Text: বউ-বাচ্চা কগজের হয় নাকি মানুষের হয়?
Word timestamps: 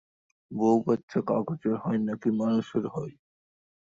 বউ-বাচ্চা 0.51 1.19
কগজের 1.27 1.75
হয় 1.75 1.99
নাকি 1.99 2.29
মানুষের 2.39 2.85
হয়? 2.87 3.13